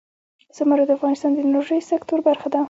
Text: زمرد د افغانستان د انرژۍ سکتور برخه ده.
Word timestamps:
زمرد 0.57 0.85
د 0.87 0.91
افغانستان 0.97 1.31
د 1.33 1.37
انرژۍ 1.45 1.79
سکتور 1.91 2.19
برخه 2.27 2.47
ده. 2.53 2.59